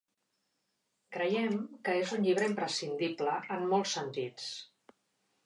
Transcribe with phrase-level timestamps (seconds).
[1.17, 4.51] Creiem que és un llibre imprescindible en molts sentits.